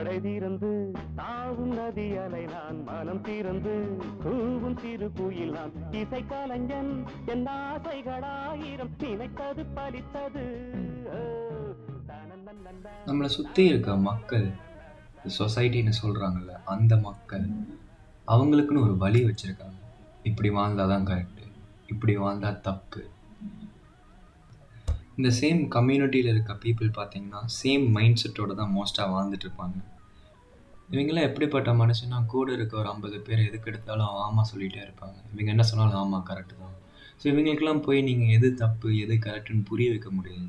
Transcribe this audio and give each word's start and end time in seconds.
படை 0.00 0.18
தீர்ந்து 0.24 0.68
தாவும் 1.16 1.72
நதி 1.78 2.04
அலை 2.20 2.42
நான் 2.52 2.78
மனம் 2.86 3.20
தீர்ந்து 3.26 3.74
கூவும் 4.22 4.76
சிறு 4.82 5.08
குயில் 5.18 5.52
நான் 5.56 5.74
இசை 6.00 6.20
கலைஞன் 6.30 6.92
என் 7.32 7.44
ஆசைகளாயிரம் 7.56 8.94
நினைத்தது 9.02 9.64
பலித்தது. 9.76 10.46
நம்மளை 13.10 13.30
சுற்றி 13.36 13.64
இருக்க 13.72 13.98
மக்கள் 14.08 14.48
சொசைட்டின்னு 15.38 15.94
சொல்கிறாங்கல்ல 16.02 16.56
அந்த 16.76 16.92
மக்கள் 17.08 17.46
அவங்களுக்குன்னு 18.34 18.86
ஒரு 18.88 18.96
வழி 19.04 19.22
வச்சுருக்காங்க. 19.28 19.80
இப்படி 20.32 20.50
வாழ்ந்தால் 20.58 20.92
தான் 20.96 21.08
கரெக்டு 21.12 21.46
இப்படி 21.94 22.16
வாழ்ந்தால் 22.26 22.62
தப்பு. 22.68 23.02
இந்த 25.18 25.30
சேம் 25.38 25.58
கம்யூனிட்டியில் 25.74 26.28
இருக்க 26.30 26.52
பீப்புள் 26.62 26.90
பார்த்தீங்கன்னா 26.98 27.40
சேம் 27.56 27.82
மைண்ட் 27.96 28.20
செட்டோடு 28.20 28.52
தான் 28.60 28.70
மோஸ்ட்டாக 28.76 29.12
வாழ்ந்துட்டு 29.14 29.46
இருப்பாங்க. 29.46 29.78
இவங்கெல்லாம் 30.92 31.26
எப்படிப்பட்ட 31.28 31.70
மனுஷனா 31.80 32.18
கூட 32.34 32.48
இருக்க 32.52 32.74
ஒரு 32.82 32.88
ஐம்பது 32.92 33.18
பேர் 33.26 33.46
எதுக்கு 33.48 33.68
எடுத்தாலும் 33.70 34.14
ஆமாம் 34.24 34.48
சொல்லிகிட்டே 34.52 34.80
இருப்பாங்க. 34.86 35.18
இவங்க 35.32 35.50
என்ன 35.54 35.64
சொன்னாலும் 35.70 36.00
ஆமாம் 36.02 36.24
கரெக்டு 36.30 36.54
தான். 36.62 36.74
ஸோ 37.20 37.24
இவங்களுக்கெல்லாம் 37.32 37.84
போய் 37.86 38.00
நீங்கள் 38.08 38.32
எது 38.36 38.48
தப்பு 38.62 38.88
எது 39.04 39.14
கரெக்டுன்னு 39.26 39.68
புரிய 39.70 39.88
வைக்க 39.94 40.10
முடியாது 40.18 40.48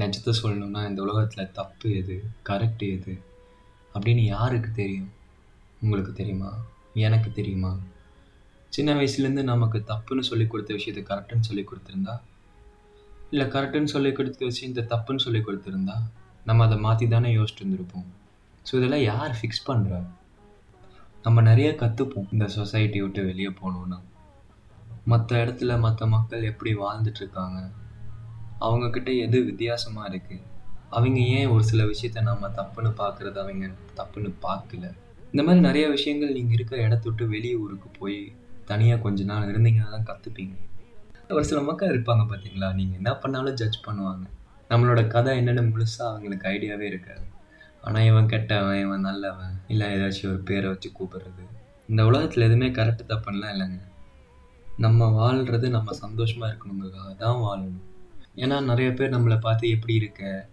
நிஜத்தை 0.00 0.32
சொல்லணும்னா 0.42 0.82
இந்த 0.90 1.00
உலகத்தில் 1.06 1.52
தப்பு 1.58 1.88
எது 2.00 2.14
கரெக்ட் 2.48 2.84
எது 2.96 3.14
அப்படின்னு 3.94 4.22
யாருக்கு 4.34 4.70
தெரியும்? 4.82 5.10
உங்களுக்கு 5.84 6.12
தெரியுமா? 6.20 6.50
எனக்கு 7.06 7.30
தெரியுமா? 7.38 7.72
சின்ன 8.76 8.90
வயசுலேருந்து 8.98 9.42
நமக்கு 9.52 9.78
தப்புன்னு 9.90 10.22
சொல்லி 10.28 10.46
கொடுத்த 10.52 10.72
விஷயத்தை 10.78 11.02
கரெக்டுன்னு 11.10 11.48
சொல்லி 11.48 11.64
கொடுத்துருந்தா? 11.70 12.14
இல்லை 13.34 13.46
கரெக்டுன்னு 13.54 13.92
சொல்லி 13.94 14.12
கொடுத்த 14.18 14.44
விஷயத்தை 14.50 14.84
தப்புன்னு 14.92 15.24
சொல்லி 15.26 15.40
கொடுத்துருந்தா 15.48 15.96
நம்ம 16.48 16.64
அதை 16.66 16.78
மாற்றி 16.86 17.06
தானே 17.14 17.30
யோசிச்சுட்டு 17.36 17.64
இருந்திருப்போம். 17.64 18.08
ஸோ 18.66 18.72
இதெல்லாம் 18.76 19.02
யார் 19.02 19.36
ஃபிக்ஸ் 19.38 19.66
பண்ணுறா 19.66 20.00
நம்ம 21.22 21.42
நிறைய 21.42 21.68
கற்றுப்போம் 21.72 22.30
இந்த 22.32 22.46
சொசைட்டி 22.48 23.00
விட்டு 23.00 23.22
வெளியே 23.24 23.50
போகணுன்னா 23.60 23.98
மற்ற 25.04 25.44
இடத்துல 25.44 25.78
மற்ற 25.80 26.06
மக்கள் 26.06 26.42
எப்படி 26.42 26.72
வாழ்ந்துட்டு 26.74 27.16
இருக்காங்க 27.16 27.60
அவங்கக்கிட்ட 28.60 29.10
எது 29.16 29.44
வித்தியாசமாக 29.44 30.10
இருக்குது 30.10 30.44
அவங்க 30.88 31.18
ஏன் 31.36 31.46
ஒரு 31.46 31.64
சில 31.64 31.82
விஷயத்த 31.84 32.22
நம்ம 32.22 32.48
தப்புன்னு 32.48 32.90
பார்க்குறது 32.96 33.38
அவங்க 33.40 33.70
தப்புன்னு 33.96 34.32
பார்க்கல 34.42 34.84
இந்த 35.32 35.42
மாதிரி 35.42 35.60
நிறைய 35.60 35.88
விஷயங்கள் 35.88 36.32
நீங்கள் 36.32 36.52
இருக்கிற 36.52 36.78
இடத்த 36.82 37.04
விட்டு 37.08 37.26
வெளிய 37.28 37.56
ஊருக்கு 37.58 37.88
போய் 37.98 38.18
தனியாக 38.64 39.02
கொஞ்ச 39.02 39.24
நாள் 39.24 39.50
இருந்தீங்கன்னா 39.52 39.90
தான் 39.90 40.08
கற்றுப்பீங்க 40.10 40.56
ஒரு 41.30 41.44
சில 41.44 41.60
மக்கள் 41.60 41.92
இருப்பாங்க 41.92 42.22
பார்த்தீங்களா 42.30 42.68
நீங்கள் 42.74 42.98
என்ன 42.98 43.10
பண்ணாலும் 43.14 43.54
ஜட்ஜ் 43.54 43.78
பண்ணுவாங்க. 43.86 44.24
நம்மளோட 44.70 45.00
கதை 45.06 45.32
என்னென்னு 45.40 45.62
முழுசாக 45.70 46.10
அவங்களுக்கு 46.10 46.48
ஐடியாவே 46.48 46.80
இருக்காது. 46.80 47.24
ஆனால் 47.84 48.06
இவன் 48.10 48.26
கெட்டவன் 48.26 48.80
இவன் 48.80 49.06
நல்லவன் 49.08 49.54
இல்லை 49.68 49.86
ஏதாச்சும் 49.94 50.30
ஒரு 50.32 50.38
பேரை 50.38 50.66
வச்சு 50.68 50.88
கூப்பிடுறது. 50.98 51.44
இந்த 51.88 52.04
உலகத்தில் 52.04 52.46
எதுவுமே 52.46 52.68
கரெக்டு 52.68 53.04
தப்புன்னெலாம் 53.12 53.52
இல்லைங்க. 53.54 53.80
நம்ம 54.78 55.08
வாழ்கிறது 55.20 55.66
நம்ம 55.70 55.92
சந்தோஷமாக 55.92 56.50
இருக்கணுங்கிறதுக்காக 56.52 57.12
தான் 57.16 57.40
வாழணும். 57.46 57.82
ஏன்னா 58.36 58.56
நிறைய 58.62 58.90
பேர் 58.92 59.14
நம்மளை 59.14 59.38
பார்த்து 59.40 59.68
எப்படி 59.68 59.94
இருக்க? 59.94 60.48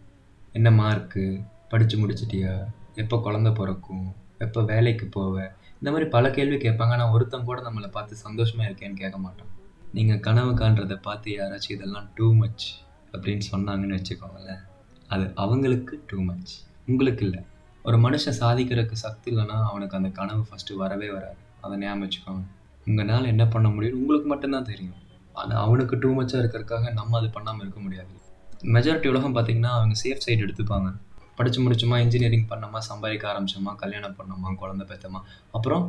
என்ன 0.54 0.72
மார்க்கு 0.72 1.24
படித்து 1.70 1.96
முடிச்சிட்டியா? 1.98 2.54
எப்போ 2.96 3.18
குழந்த 3.18 3.50
பிறக்கும்? 3.54 4.08
எப்போ 4.38 4.62
வேலைக்கு 4.62 5.06
போவ? 5.18 5.36
இந்த 5.80 5.90
மாதிரி 5.92 6.08
பல 6.10 6.30
கேள்வி 6.30 6.56
கேட்பாங்க. 6.56 6.96
ஆனால் 6.98 7.12
ஒருத்தன் 7.12 7.48
கூட 7.50 7.60
நம்மளை 7.62 7.90
பார்த்து 7.92 8.24
சந்தோஷமாக 8.26 8.70
இருக்கேன்னு 8.70 9.02
கேட்க 9.04 9.18
மாட்டான். 9.18 9.52
நீங்கள் 9.94 10.20
கனவு 10.20 10.52
காண்றதை 10.52 10.98
பார்த்து 11.02 11.30
யாராச்சும் 11.32 11.76
இதெல்லாம் 11.76 12.10
டூ 12.16 12.28
மச் 12.34 12.66
அப்படின்னு 13.14 13.46
சொன்னாங்கன்னு 13.52 14.00
வச்சுக்கோங்களேன் 14.00 14.64
அது 15.08 15.26
அவங்களுக்கு 15.36 15.94
டூ 16.10 16.18
மச் 16.22 16.54
உங்களுக்கு 16.90 17.24
இல்லை 17.26 17.42
ஒரு 17.84 17.98
மனுஷன் 17.98 18.40
சாதிக்கிறதுக்கு 18.40 18.96
சக்தி 19.06 19.30
இல்லைன்னா 19.32 19.58
அவனுக்கு 19.72 19.98
அந்த 19.98 20.10
கனவு 20.10 20.42
ஃபஸ்ட்டு 20.50 20.80
வரவே 20.84 21.10
வராது. 21.10 21.40
அதை 21.62 21.78
ஞாபகம் 21.78 22.04
வச்சுக்கோங்க. 22.04 22.44
உங்களால் 22.86 23.32
என்ன 23.34 23.44
பண்ண 23.48 23.68
முடியும் 23.70 24.00
உங்களுக்கு 24.00 24.28
மட்டும்தான் 24.28 24.70
தெரியும். 24.72 24.98
ஆனால் 25.34 25.62
அவனுக்கு 25.66 25.96
டூ 26.00 26.10
மச்சாக 26.14 26.42
இருக்கிறதுக்காக 26.44 26.94
நம்ம 26.94 27.18
அது 27.18 27.30
பண்ணாமல் 27.30 27.62
இருக்க 27.62 27.80
முடியாது. 27.80 28.14
மெஜாரிட்டி 28.76 29.08
உலகம் 29.08 29.36
பார்த்தீங்கன்னா 29.36 29.72
அவங்க 29.80 29.96
சேஃப் 30.04 30.26
சைடு 30.26 30.44
எடுத்துப்பாங்க. 30.46 30.90
படித்து 31.36 31.60
முடிச்சோமா 31.66 31.98
இன்ஜினியரிங் 32.06 32.48
பண்ணோமா 32.50 32.80
சம்பாதிக்க 32.90 33.26
ஆரம்பிச்சோமா 33.34 33.74
கல்யாணம் 33.76 34.16
பண்ணோமா 34.20 34.50
குழந்தை 34.56 34.86
பெற்றோமா 34.88 35.20
அப்புறம் 35.52 35.86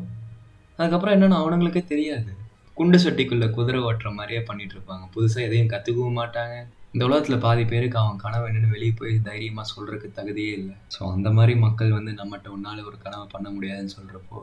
அதுக்கப்புறம் 0.77 1.15
என்னென்னு 1.17 1.39
அவனுங்களுக்கே 1.41 1.83
தெரியாது. 1.85 2.31
குண்டு 2.79 2.99
சட்டிக்குள்ளே 2.99 3.51
குதிரை 3.51 3.81
ஓட்டுற 3.81 4.11
மாதிரியே 4.19 4.41
பண்ணிகிட்ருப்பாங்க 4.41 5.05
புதுசாக 5.15 5.47
எதையும் 5.49 5.73
கற்றுக்கவும் 5.73 6.19
மாட்டாங்க. 6.21 6.55
இந்த 6.95 7.03
உலகத்தில் 7.09 7.43
பாதி 7.45 7.65
பேருக்கு 7.73 7.97
அவன் 7.99 8.17
கனவு 8.23 8.47
என்னென்னு 8.47 8.73
வெளியே 8.75 8.93
போய் 9.01 9.13
தைரியமாக 9.27 9.67
சொல்கிறதுக்கு 9.73 10.09
தகுதியே 10.17 10.53
இல்லை. 10.61 10.77
ஸோ 10.95 11.01
அந்த 11.15 11.29
மாதிரி 11.37 11.53
மக்கள் 11.65 11.91
வந்து 11.97 12.13
நம்மகிட்ட 12.21 12.49
உன்னால் 12.55 12.81
ஒரு 12.89 12.97
கனவை 13.05 13.27
பண்ண 13.35 13.49
முடியாதுன்னு 13.57 13.93
சொல்கிறப்போ 13.99 14.39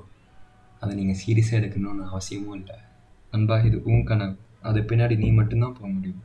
அதை 0.82 0.92
நீங்கள் 1.00 1.20
சீரியஸாக 1.22 1.60
எடுக்கணும்னு 1.60 2.06
அவசியமும் 2.12 2.56
இல்லை. 2.60 2.78
நண்பா 3.34 3.56
இது 3.70 3.78
உன் 3.92 4.06
கனவு. 4.12 4.36
அது 4.70 4.82
பின்னாடி 4.92 5.16
நீ 5.24 5.32
மட்டும்தான் 5.40 5.76
போக 5.80 5.90
முடியும். 5.96 6.22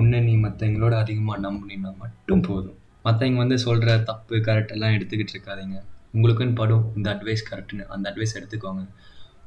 உன்னை 0.00 0.20
நீ 0.26 0.34
மற்றவங்களோட 0.44 0.96
அதிகமாக 1.04 1.40
நம்பினா 1.46 1.92
மட்டும் 2.02 2.44
போதும். 2.48 2.76
மற்றவங்க 3.06 3.40
வந்து 3.44 3.58
சொல்கிற 3.66 3.96
தப்பு 4.10 4.36
கரெக்ட் 4.48 4.74
எல்லாம் 4.76 4.94
எடுத்துக்கிட்டு 4.98 5.34
இருக்காதீங்க. 5.36 5.78
உங்களுக்குன்னு 6.14 6.58
படும் 6.60 6.84
இந்த 6.96 7.08
அட்வைஸ் 7.14 7.46
கரெக்டுன்னு 7.50 7.86
அந்த 7.96 8.04
அட்வைஸ் 8.12 8.36
எடுத்துக்கோங்க. 8.40 8.84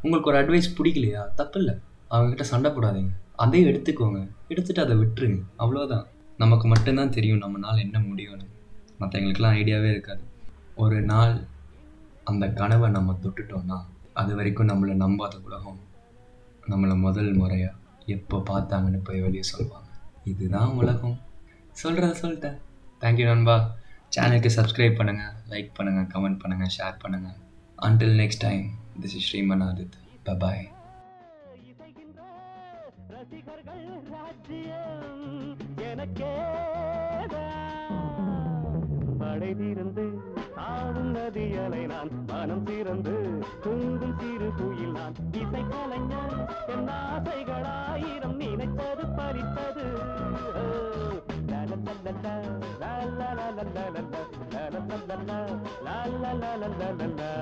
உங்களுக்கு 0.04 0.32
ஒரு 0.34 0.40
அட்வைஸ் 0.42 0.72
பிடிக்கலையா? 0.80 1.22
தப்பு 1.42 1.60
இல்லை 1.62 1.76
அவங்கக்கிட்ட 2.12 2.48
சண்டை 2.54 2.72
போடாதீங்க. 2.72 3.14
அதையும் 3.44 3.70
எடுத்துக்கோங்க. 3.72 4.20
எடுத்துகிட்டு 4.52 4.86
அதை 4.88 4.98
விட்டுருங்க. 5.04 5.40
அவ்வளோதான் 5.64 6.06
நமக்கு 6.38 6.68
மட்டும்தான் 6.68 7.10
தெரியும் 7.10 7.42
நம்மளால் 7.42 7.80
என்ன 7.80 8.00
முடியும்னு. 8.00 8.46
மற்றவங்களுக்குலாம் 9.00 9.58
ஐடியாவே 9.62 9.90
இருக்காது. 9.90 10.22
ஒரு 10.76 11.02
நாள் 11.02 11.44
அந்த 12.24 12.50
கனவை 12.50 12.90
நம்ம 12.90 13.20
தொட்டுட்டோம்னா 13.24 13.78
அது 14.14 14.36
வரைக்கும் 14.36 14.68
நம்மளை 14.68 14.94
நம்பாத 14.94 15.42
உலகம் 15.44 15.80
நம்மளை 16.70 16.98
முதல் 16.98 17.34
முறையாக 17.34 17.76
எப்போ 18.06 18.44
பார்த்தாங்கன்னு 18.50 18.98
போய் 19.04 19.20
வெளியே 19.20 19.42
சொல்லுவாங்க. 19.42 19.88
இதுதான் 20.24 20.70
உலகம். 20.70 21.18
சொல்கிறேன் 21.72 22.20
சொல்லிட்டேன். 22.22 22.58
தேங்க்யூ 23.02 23.26
நண்பா. 23.26 23.72
சேனலுக்கு 24.16 24.50
சப்ஸ்கிரைப் 24.56 25.00
பண்ணுங்கள் 25.00 25.34
லைக் 25.50 25.72
பண்ணுங்கள் 25.80 26.10
கமெண்ட் 26.14 26.40
பண்ணுங்கள் 26.44 26.74
ஷேர் 26.78 26.98
பண்ணுங்கள் 27.04 27.38
until 27.82 28.16
next 28.22 28.40
time 28.40 28.70
this 29.02 29.16
is 29.16 29.36
ஸ்ரீமனாதித் 29.36 29.96
பபாய் 30.26 30.38
பாய் 30.38 30.70
ரசிகர்கள் 33.28 33.86
ராஜ்யம் 34.14 35.14
எனக்கே 35.86 36.34
மழை 39.22 39.50
தீர்ந்து 39.60 40.06
தாவும் 40.58 41.10
நதி 41.16 41.46
அலை 41.64 41.82
நான் 41.86 42.12
மனம் 42.30 42.64
திறந்து 42.68 43.16
தூங்கும் 43.64 44.16
சிறு 44.20 44.50
குயில் 44.60 44.94
நான் 44.98 45.18
இசை 45.42 45.64
கலைஞன் 45.72 46.38
என் 46.76 46.92
ஆசைகளாயிரம் 47.00 48.38
நினைத்தது 48.44 49.08
பறித்தது 49.18 49.88
லா 51.52 51.62
லா 51.64 51.78
லா 51.88 52.14
லா 52.14 52.46
லா 52.80 53.66
லா 53.66 53.86
லா 53.88 53.96
லா 53.96 54.06
லா 54.76 55.08
லா 55.10 55.40
லா 55.88 56.00
லா 56.24 56.34
லா 56.44 56.54
லா 56.64 56.92
லா 56.94 57.10
லா 57.20 57.35